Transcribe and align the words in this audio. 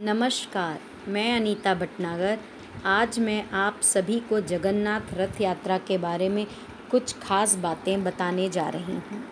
नमस्कार, 0.00 0.78
मैं 1.08 1.36
अनीता 1.36 1.74
भटनागर। 1.74 2.38
आज 2.84 3.18
मैं 3.18 3.50
आप 3.50 3.80
सभी 3.82 4.18
को 4.20 4.40
जगन्नाथ 4.40 5.12
रथ 5.14 5.40
यात्रा 5.40 5.76
के 5.78 5.98
बारे 5.98 6.28
में 6.28 6.46
कुछ 6.90 7.14
खास 7.18 7.54
बातें 7.54 8.04
बताने 8.04 8.48
जा 8.48 8.68
रही 8.68 8.92
हूँ। 8.92 9.22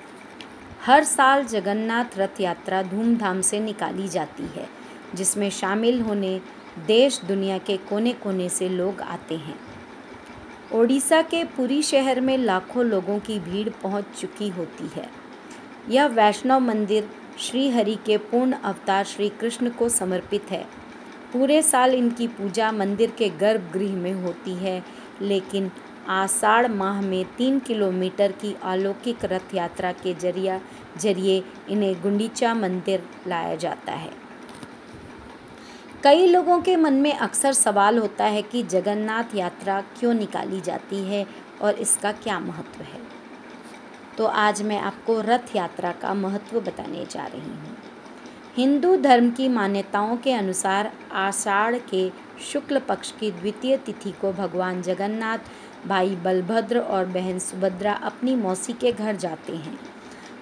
हर 0.86 1.04
साल 1.04 1.44
जगन्नाथ 1.44 2.18
रथ 2.18 2.40
यात्रा 2.40 2.82
धूमधाम 2.82 3.40
से 3.40 3.60
निकाली 3.60 4.08
जाती 4.08 4.42
है, 4.42 4.68
जिसमें 5.14 5.48
शामिल 5.50 6.00
होने 6.00 6.40
देश 6.86 7.20
दुनिया 7.24 7.58
के 7.58 7.76
कोने 7.76 8.12
कोने 8.12 8.48
से 8.48 8.68
लोग 8.68 9.00
आते 9.00 9.36
हैं। 9.36 9.58
ओडिशा 10.72 11.22
के 11.22 11.44
पुरी 11.44 11.82
शहर 11.82 12.20
में 12.20 12.36
लाखों 12.38 12.84
लोगों 12.84 13.18
की 13.18 13.38
भीड़ 13.40 13.68
पहुँच 13.82 14.04
चुकी 14.20 14.48
होती 14.48 14.90
है। 14.94 15.08
यह 15.90 16.06
वैष्णव 16.06 16.60
मंदिर 16.60 17.08
श्री 17.38 17.68
हरि 17.70 17.94
के 18.06 18.16
पूर्ण 18.18 18.52
अवतार 18.52 19.04
श्री 19.04 19.28
कृष्ण 19.28 19.70
को 19.70 19.88
समर्पित 19.88 20.50
है। 20.50 20.62
पूरे 21.32 21.60
साल 21.62 21.94
इनकी 21.94 22.26
पूजा 22.28 22.70
मंदिर 22.72 23.10
के 23.10 23.28
गर्भगृह 23.30 23.94
में 23.96 24.12
होती 24.12 24.54
है, 24.54 24.82
लेकिन 25.22 25.70
आषाढ़ 26.08 26.66
माह 26.68 27.00
में 27.00 27.24
तीन 27.36 27.58
किलोमीटर 27.58 28.32
की 28.32 28.54
अलौकिक 28.62 29.24
रथ 29.24 29.54
यात्रा 29.54 29.92
के 29.92 30.14
ज़रिया, 30.14 30.60
ज़रिए 30.98 31.42
इन्हें 31.68 32.02
गुंडीचा 32.02 32.54
मंदिर 32.54 33.02
लाया 33.26 33.54
जाता 33.54 33.92
है। 33.92 34.10
कई 36.04 36.26
लोगों 36.26 36.60
के 36.60 36.76
मन 36.76 36.94
में 36.94 37.12
अक्सर 37.14 37.52
सवाल 37.52 37.98
होता 37.98 38.24
है 38.24 38.42
कि 38.42 38.62
जगन्नाथ 38.62 39.36
यात्रा 39.36 39.80
क्यों 39.80 40.14
निकाली 40.14 40.60
जाती 40.60 41.04
है 41.04 41.26
और 41.62 41.74
इसका 41.74 42.12
क्या 42.12 42.38
महत्व 42.40 42.82
है? 42.82 43.17
तो 44.18 44.24
आज 44.26 44.60
मैं 44.62 44.78
आपको 44.80 45.20
रथ 45.20 45.54
यात्रा 45.56 45.90
का 45.92 46.12
महत्व 46.14 46.60
बताने 46.60 47.04
जा 47.10 47.24
रही 47.24 47.40
हूँ। 47.40 47.76
हिंदू 48.56 48.96
धर्म 48.96 49.30
की 49.30 49.48
मान्यताओं 49.48 50.16
के 50.16 50.32
अनुसार 50.32 50.90
आषाढ़ 51.16 51.76
के 51.90 52.10
शुक्ल 52.42 52.78
पक्ष 52.78 53.10
की 53.10 53.30
द्वितीय 53.30 53.76
तिथि 53.76 54.12
को 54.12 54.32
भगवान 54.32 54.82
जगन्नाथ, 54.82 55.38
भाई 55.86 56.16
बलभद्र 56.16 56.78
और 56.78 57.06
बहन 57.06 57.38
सुभद्रा 57.38 57.92
अपनी 57.92 58.34
मौसी 58.36 58.72
के 58.72 58.92
घर 58.92 59.16
जाते 59.16 59.56
हैं। 59.56 59.78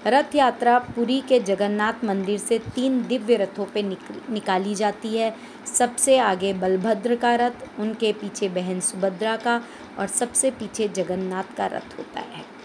रथ 0.07 0.35
यात्रा 0.35 0.79
पुरी 0.79 1.21
के 1.21 1.41
जगन्नाथ 1.43 2.05
मंदिर 2.05 2.39
से 2.39 2.59
तीन 2.75 3.03
दिव्य 3.07 3.37
रथों 3.37 3.65
पे 3.65 3.83
निकाली 3.83 4.75
जाती 4.75 5.17
है। 5.17 5.35
सबसे 5.69 6.19
आगे 6.19 6.53
बलभद्र 6.55 7.17
का 7.17 7.35
रथ, 7.37 7.69
उनके 7.79 8.13
पीछे 8.13 8.49
बहन 8.49 8.81
सुभद्रा 8.81 9.37
का 9.37 9.61
और 9.99 10.07
सबसे 10.09 10.51
पीछे 10.51 10.89
जगन्नाथ 10.89 11.57
का 11.57 11.67
रथ 11.67 11.99
होता 11.99 12.21
है। 12.21 12.56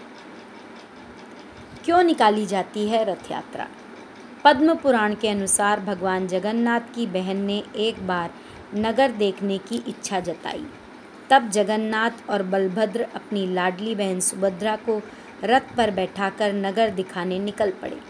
क्यों 1.84 2.02
निकाली 2.02 2.46
जाती 2.46 2.88
है 2.88 3.04
रथ 3.04 3.30
यात्रा? 3.30 3.66
पद्म 4.44 4.74
पुराण 4.74 5.14
के 5.14 5.28
अनुसार 5.28 5.80
भगवान 5.80 6.26
जगन्नाथ 6.26 6.80
की 6.80 7.06
बहन 7.06 7.36
ने 7.36 7.62
एक 7.76 8.06
बार 8.06 8.30
नगर 8.74 9.10
देखने 9.10 9.58
की 9.58 9.76
इच्छा 9.88 10.20
जताई। 10.20 10.66
तब 11.30 11.48
जगन्नाथ 11.48 12.30
और 12.30 12.42
बलभद्र 12.42 13.06
अपनी 13.14 13.46
लाडली 13.46 13.94
बहन 13.94 14.20
सुभद्रा 14.20 14.76
को 14.76 15.02
रथ 15.44 15.74
पर 15.76 15.90
बैठाकर 15.90 16.52
नगर 16.52 16.90
दिखाने 16.90 17.38
निकल 17.38 17.70
पड़े। 17.70 18.00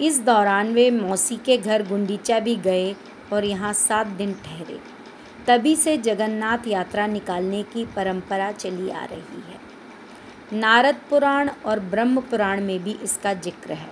इस 0.00 0.20
दौरान 0.20 0.72
वे 0.74 0.90
मौसी 0.90 1.36
के 1.36 1.58
घर 1.58 1.86
गुंडीचा 1.88 2.40
भी 2.40 2.56
गए 2.56 2.94
और 3.32 3.44
यहाँ 3.44 3.72
सात 3.72 4.06
दिन 4.06 4.32
ठहरे। 4.32 4.80
तभी 5.46 5.76
से 5.76 5.98
जगन्नाथ 5.98 6.58
यात्रा 6.66 7.06
निकालने 7.06 7.62
की 7.62 7.86
परंपरा 7.86 8.52
चली 8.52 8.90
आ 8.90 9.04
रही 9.04 9.42
है। 9.50 9.63
नारद 10.52 10.96
पुराण 11.10 11.48
और 11.66 11.80
ब्रह्म 11.80 12.20
पुराण 12.20 12.60
में 12.62 12.82
भी 12.84 12.92
इसका 13.02 13.32
ज़िक्र 13.34 13.72
है। 13.72 13.88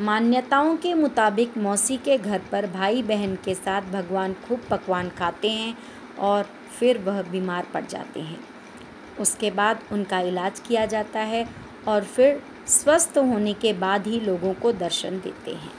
मान्यताओं 0.00 0.76
के 0.76 0.94
मुताबिक 0.94 1.56
मौसी 1.58 1.96
के 1.96 2.16
घर 2.18 2.40
पर 2.52 2.66
भाई 2.66 3.02
बहन 3.02 3.34
के 3.44 3.54
साथ 3.54 3.82
भगवान 3.92 4.34
खूब 4.48 4.60
पकवान 4.70 5.08
खाते 5.08 5.50
हैं 5.50 5.76
और 6.20 6.48
फिर 6.78 6.98
वह 6.98 7.22
बीमार 7.22 7.66
पड़ 7.74 7.84
जाते 7.84 8.20
हैं। 8.20 8.38
उसके 9.20 9.50
बाद 9.50 9.80
उनका 9.92 10.20
इलाज 10.20 10.60
किया 10.60 10.86
जाता 10.86 11.20
है 11.20 11.46
और 11.88 12.04
फिर 12.06 12.42
स्वस्थ 12.68 13.18
होने 13.18 13.52
के 13.54 13.72
बाद 13.72 14.06
ही 14.06 14.20
लोगों 14.20 14.52
को 14.54 14.72
दर्शन 14.74 15.18
देते 15.20 15.54
हैं। 15.54 15.72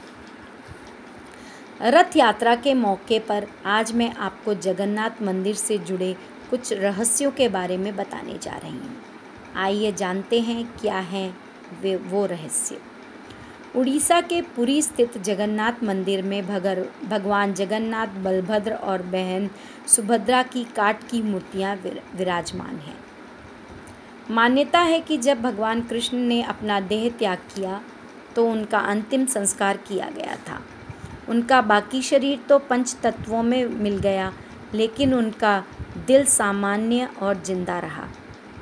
रथ 1.82 2.16
यात्रा 2.16 2.54
के 2.56 2.74
मौके 2.74 3.18
पर 3.18 3.46
आज 3.68 3.92
मैं 3.92 4.12
आपको 4.14 4.54
जगन्नाथ 4.56 5.22
मंदिर 5.22 5.54
से 5.54 5.78
जुड़े 5.80 6.14
कुछ 6.50 6.72
रहस्यों 6.72 7.30
के 7.30 7.48
बारे 7.48 7.76
में 7.76 7.94
बताने 7.96 8.38
जा 8.38 8.56
रही 8.56 8.70
हूँ। 8.70 8.96
आइए 9.56 9.92
जानते 9.92 10.40
हैं 10.40 10.64
क्या 10.76 10.98
हैं 10.98 11.34
वे, 11.82 11.94
वो 11.96 12.24
रहस्य। 12.26 12.78
उड़ीसा 13.76 14.20
के 14.20 14.40
पुरी 14.46 14.80
स्थित 14.82 15.18
जगन्नाथ 15.18 15.82
मंदिर 15.84 16.22
में 16.22 16.46
भगर, 16.46 16.84
भगवान 17.04 17.52
जगन्नाथ, 17.54 18.06
बलभद्र 18.16 18.72
और 18.72 19.02
बहन 19.04 19.48
सुभद्रा 19.88 20.42
की 20.44 20.64
काट 20.76 21.02
की 21.10 21.22
मूर्तियाँ 21.22 21.74
विराजमान 21.76 22.76
हैं। 22.78 22.96
मान्यता 24.30 24.80
है 24.80 25.00
कि 25.00 25.16
जब 25.18 25.40
भगवान 25.42 25.80
कृष्ण 25.82 26.18
ने 26.18 26.42
अपना 26.44 26.80
देह 26.82 27.08
त्याग 27.10 27.38
किया 27.54 27.80
तो 28.36 28.46
उनका 28.46 28.78
अंतिम 28.78 29.26
संस्कार 29.26 29.76
किया 29.78 30.08
गया 30.10 30.36
था। 30.48 30.60
उनका 31.28 31.60
बाकी 31.62 32.02
शरीर 32.02 32.40
तो 32.48 32.58
पंच 32.60 32.96
तत्वों 33.02 33.42
में 33.42 33.64
मिल 33.66 33.98
गया, 33.98 34.32
लेकिन 34.74 35.14
उनका 35.14 35.62
दिल 36.06 36.24
सामान्य 36.26 37.08
और 37.22 37.42
ज़िंदा 37.42 37.78
रहा। 37.78 38.08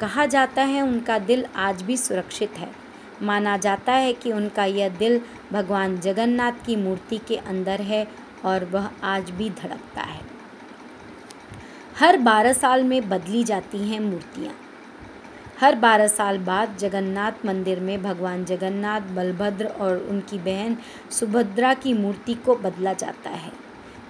कहा 0.00 0.26
जाता 0.26 0.62
है, 0.62 0.82
उनका 0.82 1.18
दिल 1.18 1.46
आज 1.56 1.82
भी 1.82 1.96
सुरक्षित 1.96 2.52
है। 2.58 2.70
माना 3.22 3.56
जाता 3.56 3.92
है 3.92 4.12
कि 4.12 4.32
उनका 4.32 4.64
यह 4.64 4.88
दिल 4.88 5.20
भगवान 5.52 6.00
जगन्नाथ 6.00 6.52
की 6.66 6.76
मूर्ति 6.76 7.18
के 7.18 7.36
अंदर 7.36 7.80
है 7.80 8.08
और 8.44 8.64
वह 8.64 8.90
आज 9.02 9.30
भी 9.30 9.50
धड़कता 9.50 10.02
है। 10.02 10.20
हर 12.00 12.16
बारह 12.16 12.52
साल 12.52 12.84
में 12.84 13.08
बदली 13.08 13.44
जाती 13.44 13.88
हैं 13.88 14.00
मूर्तियाँ। 14.00 14.54
हर 15.60 15.74
बारह 15.74 16.06
साल 16.06 16.38
बाद 16.38 16.76
जगन्नाथ 16.76 17.32
मंदिर 17.44 17.80
में 17.80 18.02
भगवान 18.02 18.44
जगन्नाथ, 18.44 19.00
बलभद्र 19.00 19.66
और 19.66 19.98
उनकी 19.98 20.38
बहन 20.38 20.76
सुभद्रा 21.10 21.74
की 21.74 21.92
मूर्ति 21.92 22.34
को 22.34 22.56
बदला 22.56 22.92
जाता 22.92 23.30
है। 23.30 23.52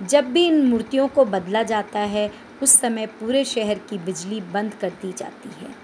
जब 0.03 0.25
भी 0.25 0.47
इन 0.47 0.67
मूर्तियों 0.67 1.09
को 1.09 1.25
बदला 1.25 1.63
जाता 1.63 1.99
है 1.99 2.48
उस 2.63 2.79
समय 2.81 3.07
पूरे 3.21 3.45
शहर 3.45 3.79
की 3.91 3.99
बिजली 3.99 4.41
बंद 4.53 4.75
कर 4.75 4.91
दी 5.03 5.13
जाती 5.13 5.49
है। 5.61 5.75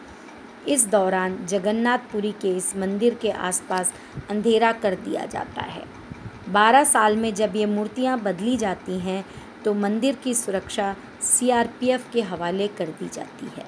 इस 0.68 0.86
दौरान 0.86 1.36
जगन्नाथपुरी 1.46 2.32
के 2.32 2.56
इस 2.56 2.76
मंदिर 2.76 3.14
के 3.14 3.30
आसपास 3.30 3.92
अंधेरा 4.30 4.72
कर 4.72 4.94
दिया 4.94 5.24
जाता 5.26 5.62
है। 5.62 5.84
बारह 6.48 6.84
साल 6.84 7.16
में 7.16 7.32
जब 7.34 7.56
ये 7.56 7.66
मूर्तियाँ 7.66 8.18
बदली 8.20 8.56
जाती 8.56 8.98
हैं 9.00 9.24
तो 9.64 9.74
मंदिर 9.74 10.14
की 10.14 10.34
सुरक्षा 10.34 10.94
सीआरपीएफ 11.22 12.10
के 12.12 12.22
हवाले 12.22 12.68
कर 12.68 12.88
दी 12.98 13.08
जाती 13.08 13.46
है। 13.56 13.64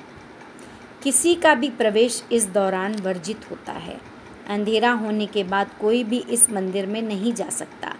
किसी 1.03 1.35
का 1.35 1.55
भी 1.55 1.71
प्रवेश 1.71 2.23
इस 2.33 2.47
दौरान 2.49 2.95
वर्जित 2.97 3.51
होता 3.51 3.73
है। 3.73 4.01
अंधेरा 4.49 4.91
होने 4.95 5.27
के 5.27 5.45
बाद 5.45 5.71
कोई 5.81 6.03
भी 6.05 6.19
इस 6.31 6.51
मंदिर 6.51 6.87
में 6.87 7.01
नहीं 7.03 7.33
जा 7.33 7.49
सकता। 7.51 7.95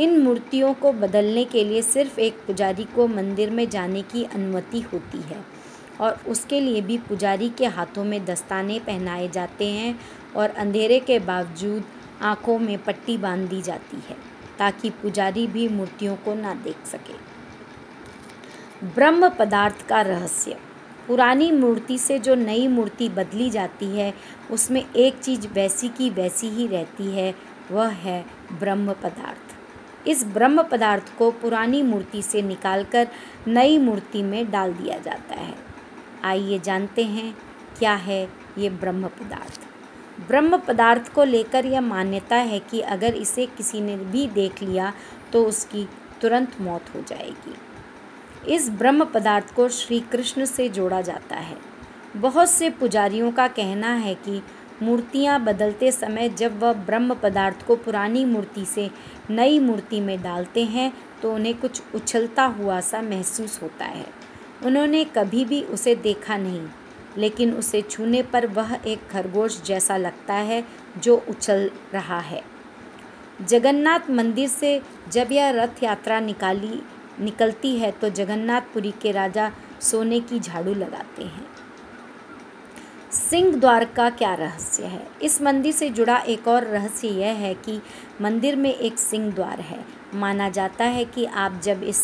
इन 0.00 0.18
मूर्तियों 0.18 0.74
को 0.74 0.92
बदलने 0.92 1.44
के 1.44 1.64
लिए 1.64 1.82
सिर्फ़ 1.82 2.20
एक 2.20 2.34
पुजारी 2.46 2.84
को 2.84 3.06
मंदिर 3.06 3.50
में 3.50 3.68
जाने 3.70 4.02
की 4.02 4.24
अनुमति 4.24 4.80
होती 4.80 5.18
है 5.18 5.44
और 6.00 6.20
उसके 6.28 6.60
लिए 6.60 6.80
भी 6.80 6.98
पुजारी 6.98 7.48
के 7.48 7.66
हाथों 7.66 8.04
में 8.04 8.24
दस्ताने 8.24 8.78
पहनाए 8.78 9.28
जाते 9.28 9.66
हैं 9.66 10.00
और 10.36 10.50
अंधेरे 10.50 11.00
के 11.00 11.18
बावजूद 11.18 11.84
आँखों 12.22 12.58
में 12.58 12.78
पट्टी 12.84 13.16
बाँध 13.16 13.48
दी 13.48 13.62
जाती 13.62 14.02
है 14.08 14.16
ताकि 14.58 14.90
पुजारी 14.90 15.46
भी 15.46 15.68
मूर्तियों 15.68 16.16
को 16.16 16.34
ना 16.34 16.54
देख 16.54 16.86
सके। 16.86 17.14
ब्रह्म 18.86 19.28
पदार्थ 19.28 19.86
का 19.86 20.00
रहस्य। 20.00 20.56
पुरानी 21.08 21.52
मूर्ति 21.52 21.98
से 21.98 22.18
जो 22.18 22.34
नई 22.34 22.68
मूर्ति 22.68 23.08
बदली 23.08 23.50
जाती 23.50 23.86
है, 23.86 24.14
उसमें 24.50 24.84
एक 24.96 25.18
चीज़ 25.18 25.48
वैसी 25.48 25.88
की 25.88 26.10
वैसी 26.10 26.48
ही 26.48 26.66
रहती 26.66 27.04
है, 27.04 27.34
वह 27.70 27.88
है 27.88 28.26
ब्रह्म 28.52 28.92
पदार्थ। 28.92 29.49
इस 30.06 30.24
ब्रह्म 30.24 30.62
पदार्थ 30.62 31.16
को 31.18 31.30
पुरानी 31.30 31.82
मूर्ति 31.82 32.22
से 32.22 32.42
निकालकर 32.42 33.08
नई 33.48 33.78
मूर्ति 33.78 34.22
में 34.22 34.50
डाल 34.50 34.72
दिया 34.72 34.98
जाता 34.98 35.34
है। 35.34 35.54
आइए 36.24 36.58
जानते 36.58 37.04
हैं, 37.04 37.34
क्या 37.78 37.94
है 37.94 38.22
ये 38.58 38.70
ब्रह्म 38.70 39.08
पदार्थ? 39.10 39.60
ब्रह्म 40.28 40.58
पदार्थ 40.58 41.12
को 41.12 41.24
लेकर 41.24 41.66
यह 41.66 41.80
मान्यता 41.80 42.36
है 42.36 42.58
कि 42.60 42.80
अगर 42.80 43.14
इसे 43.14 43.46
किसी 43.46 43.80
ने 43.80 43.96
भी 43.96 44.26
देख 44.26 44.62
लिया 44.62 44.92
तो 45.32 45.44
उसकी 45.44 45.88
तुरंत 46.22 46.60
मौत 46.60 46.94
हो 46.94 47.00
जाएगी। 47.00 48.54
इस 48.54 48.68
ब्रह्म 48.70 49.04
पदार्थ 49.04 49.54
को 49.54 49.68
श्री 49.68 50.00
कृष्ण 50.02 50.44
से 50.44 50.68
जोड़ा 50.68 51.00
जाता 51.00 51.36
है। 51.36 51.56
बहुत 52.16 52.50
से 52.50 52.70
पुजारियों 52.70 53.30
का 53.32 53.46
कहना 53.48 53.92
है 53.94 54.14
कि 54.14 54.42
मूर्तियाँ 54.82 55.38
बदलते 55.44 55.90
समय 55.92 56.28
जब 56.28 56.58
वह 56.60 56.72
ब्रह्म 56.86 57.14
पदार्थ 57.14 57.66
को 57.66 57.76
पुरानी 57.76 58.24
मूर्ति 58.24 58.64
से 58.64 58.88
नई 59.30 59.58
मूर्ति 59.58 60.00
में 60.00 60.20
डालते 60.22 60.64
हैं 60.66 60.92
तो 61.22 61.32
उन्हें 61.34 61.54
कुछ 61.60 61.82
उछलता 61.94 62.44
हुआ 62.58 62.80
सा 62.80 63.02
महसूस 63.02 63.60
होता 63.62 63.84
है। 63.86 64.06
उन्होंने 64.64 65.04
कभी 65.16 65.44
भी 65.44 65.62
उसे 65.64 65.94
देखा 65.96 66.36
नहीं, 66.36 66.62
लेकिन 67.18 67.52
उसे 67.54 67.82
छूने 67.82 68.22
पर 68.22 68.46
वह 68.48 68.74
एक 68.76 69.06
खरगोश 69.10 69.60
जैसा 69.62 69.96
लगता 69.96 70.34
है 70.34 70.64
जो 70.98 71.16
उछल 71.28 71.70
रहा 71.94 72.18
है। 72.20 72.42
जगन्नाथ 73.40 74.10
मंदिर 74.10 74.48
से 74.48 74.80
जब 75.12 75.32
यह 75.32 75.50
रथ 75.52 75.82
यात्रा 75.82 76.20
निकाली, 76.20 76.82
निकलती 77.20 77.76
है 77.78 77.90
तो 77.92 78.08
जगन्नाथपुरी 78.10 78.90
के 79.02 79.12
राजा 79.12 79.50
सोने 79.80 80.20
की 80.20 80.38
झाड़ू 80.40 80.74
लगाते 80.74 81.24
हैं। 81.24 81.46
सिंह 83.10 83.50
द्वार 83.52 83.84
का 83.86 84.08
क्या 84.10 84.34
रहस्य 84.34 84.84
है? 84.84 85.06
इस 85.22 85.40
मंदिर 85.42 85.72
से 85.72 85.88
जुड़ा 85.90 86.16
एक 86.18 86.48
और 86.48 86.64
रहस्य 86.64 87.08
यह 87.10 87.36
है 87.36 87.54
कि 87.56 87.80
मंदिर 88.20 88.56
में 88.56 88.72
एक 88.72 88.98
सिंह 88.98 89.30
द्वार 89.32 89.60
है। 89.60 89.84
माना 90.14 90.48
जाता 90.48 90.84
है 90.86 91.04
कि 91.04 91.24
आप 91.24 91.60
जब 91.64 91.82
इस 91.82 92.02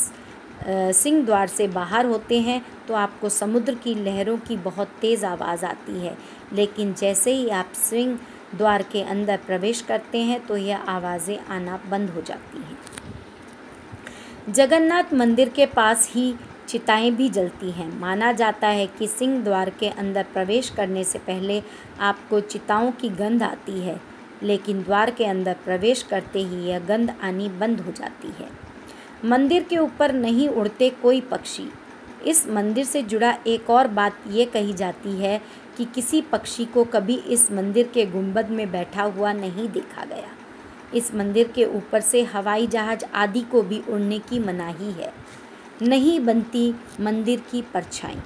सिंह 0.69 1.25
द्वार 1.27 1.47
से 1.47 1.67
बाहर 1.69 2.07
होते 2.07 2.41
हैं 2.41 2.61
तो 2.89 2.95
आपको 2.95 3.29
समुद्र 3.29 3.75
की 3.75 3.95
लहरों 3.95 4.37
की 4.39 4.57
बहुत 4.57 4.89
तेज़ 5.01 5.27
आवाज़ 5.27 5.65
आती 5.65 5.99
है। 6.01 6.17
लेकिन 6.53 6.93
जैसे 6.95 7.33
ही 7.33 7.49
आप 7.51 7.73
सिंह 7.81 8.19
द्वार 8.55 8.83
के 8.83 9.03
अंदर 9.05 9.37
प्रवेश 9.37 9.81
करते 9.83 10.19
हैं 10.19 10.41
तो 10.47 10.57
यह 10.57 10.77
आवाज़ें 10.89 11.39
आना 11.39 11.81
बंद 11.89 12.11
हो 12.11 12.21
जाती 12.23 12.59
हैं। 12.59 12.79
जगन्नाथ 14.53 15.15
मंदिर 15.15 15.49
के 15.49 15.67
पास 15.67 16.09
ही 16.11 16.35
चिताएँ 16.69 17.11
भी 17.11 17.29
जलती 17.29 17.71
हैं। 17.71 17.89
माना 18.01 18.33
जाता 18.33 18.69
है 18.69 18.87
कि 18.89 19.07
सिंह 19.07 19.41
द्वार 19.45 19.71
के 19.71 19.89
अंदर 19.89 20.27
प्रवेश 20.33 20.71
करने 20.71 21.05
से 21.05 21.19
पहले 21.19 21.63
आपको 22.01 22.41
चिताओं 22.41 22.91
की 22.93 23.09
गंध 23.09 23.43
आती 23.43 23.79
है, 23.81 24.01
लेकिन 24.43 24.83
द्वार 24.83 25.11
के 25.11 25.25
अंदर 25.25 25.57
प्रवेश 25.65 26.03
करते 26.03 26.39
ही 26.39 26.65
यह 26.65 26.79
गंध 26.79 27.15
आनी 27.23 27.49
बंद 27.49 27.81
हो 27.81 27.93
जाती 27.93 28.29
है। 28.29 28.49
मंदिर 29.25 29.63
के 29.63 29.79
ऊपर 29.79 30.13
नहीं 30.13 30.49
उड़ते 30.49 30.91
कोई 31.03 31.21
पक्षी। 31.21 31.69
इस 32.27 32.49
मंदिर 32.49 32.85
से 32.85 33.03
जुड़ा 33.03 33.37
एक 33.47 33.71
और 33.71 33.89
बात 33.89 34.17
ये 34.31 34.45
कही 34.45 34.73
जाती 34.73 35.11
है 35.11 35.41
कि 35.77 35.85
किसी 35.85 36.21
पक्षी 36.23 36.65
को 36.65 36.85
कभी 36.85 37.15
इस 37.15 37.51
मंदिर 37.53 37.91
के 37.95 38.07
गुंबद 38.07 38.51
में 38.51 38.71
बैठा 38.73 39.03
हुआ 39.03 39.33
नहीं 39.33 39.69
देखा 39.69 40.05
गया। 40.05 40.31
इस 40.95 41.15
मंदिर 41.15 41.49
के 41.49 41.65
ऊपर 41.65 42.01
से 42.01 42.23
हवाई 42.25 42.67
जहाज़ 42.67 43.05
आदि 43.15 43.41
को 43.41 43.63
भी 43.63 43.83
उड़ने 43.89 44.19
की 44.19 44.39
मनाही 44.39 44.91
है। 44.93 45.13
नहीं 45.83 46.21
बनती 46.21 46.75
मंदिर 47.01 47.43
की 47.51 47.61
परछाई। 47.63 48.17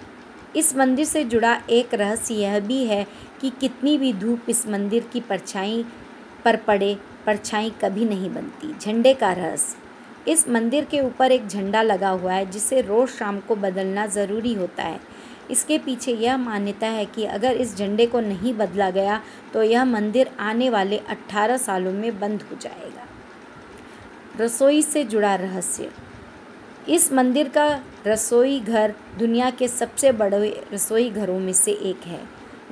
इस 0.57 0.77
मंदिर 0.77 1.05
से 1.05 1.25
जुड़ा 1.25 1.61
एक 1.71 1.95
रहस्य 1.95 2.35
यह 2.35 2.59
भी 2.61 2.85
है 2.85 3.07
कि 3.41 3.51
कितनी 3.51 3.97
भी 3.99 4.13
धूप 4.13 4.49
इस 4.49 4.67
मंदिर 4.69 5.09
की 5.13 5.21
परछाई 5.21 5.85
पर 6.45 6.57
पड़े, 6.57 6.97
परछाई 7.27 7.71
कभी 7.83 8.05
नहीं 8.05 8.31
बनती। 8.31 8.73
झंडे 8.79 9.15
का 9.15 9.33
रहस्य। 9.33 10.31
इस 10.33 10.49
मंदिर 10.49 10.85
के 10.85 11.01
ऊपर 11.01 11.33
एक 11.33 11.47
झंडा 11.49 11.83
लगा 11.83 12.09
हुआ 12.09 12.33
है, 12.33 12.51
जिसे 12.51 12.81
रोज़ 12.81 13.11
शाम 13.11 13.39
को 13.39 13.57
बदलना 13.57 14.07
ज़रूरी 14.07 14.55
होता 14.55 14.83
है। 14.83 15.01
इसके 15.51 15.79
पीछे 15.79 16.13
यह 16.13 16.37
मान्यता 16.37 16.87
है 16.87 17.05
कि 17.05 17.25
अगर 17.25 17.53
इस 17.53 17.77
झंडे 17.77 18.07
को 18.07 18.21
नहीं 18.21 18.55
बदला 18.55 18.91
गया 18.91 19.21
तो 19.53 19.63
यह 19.63 19.85
मंदिर 19.85 20.31
आने 20.41 20.71
वाले 20.71 20.99
18 21.11 21.57
सालों 21.57 21.93
में 21.93 22.21
बंद 22.21 22.43
हो 22.43 22.57
जाएगा। 22.61 23.07
रसोई 24.41 24.83
से 24.83 25.05
जुड़ा 25.05 25.35
रहस्य। 25.35 25.91
इस 26.91 27.13
मंदिर 27.13 27.49
का 27.49 27.65
रसोई 28.07 28.59
घर 28.61 28.95
दुनिया 29.19 29.51
के 29.51 29.67
सबसे 29.69 30.11
बड़े 30.13 30.49
रसोई 30.73 31.09
घरों 31.11 31.39
में 31.41 31.53
से 31.53 31.73
एक 31.73 32.07
है। 32.07 32.21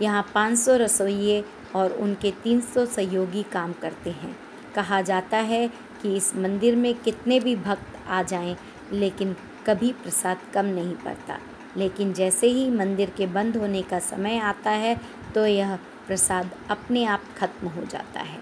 यहाँ 0.00 0.22
500 0.34 0.76
रसोइये 0.76 1.44
और 1.76 1.92
उनके 1.92 2.30
300 2.44 2.84
सहयोगी 2.86 3.42
काम 3.52 3.72
करते 3.72 4.10
हैं। 4.12 4.34
कहा 4.74 5.00
जाता 5.02 5.38
है 5.42 5.66
कि 6.02 6.16
इस 6.16 6.34
मंदिर 6.36 6.76
में 6.76 6.92
कितने 6.94 7.38
भी 7.40 7.54
भक्त 7.58 7.96
आ 8.08 8.22
जाएँ, 8.22 8.56
लेकिन 8.92 9.36
कभी 9.66 9.92
प्रसाद 9.94 10.40
कम 10.54 10.66
नहीं 10.66 10.94
पड़ता। 10.96 11.38
लेकिन 11.76 12.12
जैसे 12.12 12.46
ही 12.48 12.68
मंदिर 12.72 13.12
के 13.16 13.26
बंद 13.28 13.56
होने 13.56 13.82
का 13.82 13.98
समय 14.02 14.38
आता 14.40 14.70
है 14.72 14.96
तो 15.34 15.46
यह 15.46 15.76
प्रसाद 16.06 16.50
अपने 16.70 17.04
आप 17.06 17.34
खत्म 17.38 17.68
हो 17.68 17.84
जाता 17.84 18.20
है। 18.20 18.40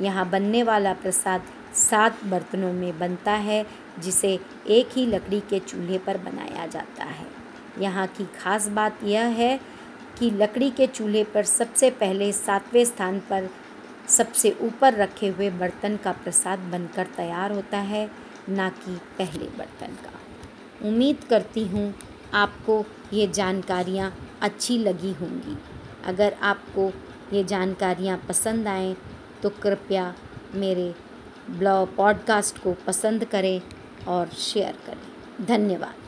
यहाँ 0.00 0.28
बनने 0.30 0.62
वाला 0.62 0.92
प्रसाद 0.94 1.42
सात 1.74 2.24
बर्तनों 2.24 2.72
में 2.72 2.98
बनता 2.98 3.32
है, 3.32 3.64
जिसे 3.98 4.38
एक 4.68 4.96
ही 4.96 5.06
लकड़ी 5.06 5.40
के 5.40 5.58
चूल्हे 5.60 5.98
पर 5.98 6.18
बनाया 6.18 6.66
जाता 6.66 7.04
है। 7.04 7.26
यहाँ 7.80 8.06
की 8.06 8.24
खास 8.36 8.68
बात 8.68 9.02
यह 9.04 9.26
है 9.36 9.58
कि 10.18 10.30
लकड़ी 10.30 10.70
के 10.70 10.86
चूल्हे 10.86 11.24
पर 11.24 11.44
सबसे 11.44 11.90
पहले 11.92 12.32
सातवें 12.32 12.84
स्थान 12.84 13.18
पर 13.20 13.48
सबसे 14.08 14.50
ऊपर 14.62 14.94
रखे 14.94 15.28
हुए 15.28 15.50
बर्तन 15.50 15.96
का 15.96 16.12
प्रसाद 16.14 16.58
बनकर 16.72 17.06
तैयार 17.16 17.52
होता 17.52 17.78
है, 17.78 18.10
ना 18.48 18.68
कि 18.68 18.96
पहले 19.18 19.46
बर्तन 19.58 19.94
का। 20.04 20.88
उम्मीद 20.88 21.24
करती 21.24 21.64
हूँ 21.66 21.92
आपको 22.34 22.84
ये 23.12 23.26
जानकारियाँ 23.28 24.12
अच्छी 24.42 24.78
लगी 24.78 25.12
होंगी। 25.12 25.56
अगर 26.04 26.36
आपको 26.42 26.90
ये 27.32 27.44
जानकारियाँ 27.44 28.16
पसंद 28.28 28.68
आएँ 28.68 28.96
तो 29.42 29.50
कृपया 29.62 30.14
मेरे 30.54 30.92
ब्लॉग 31.50 31.96
पॉडकास्ट 31.96 32.58
को 32.58 32.72
पसंद 32.86 33.24
करें 33.24 33.62
और 34.08 34.28
शेयर 34.28 34.78
करें। 34.86 35.46
धन्यवाद। 35.46 36.03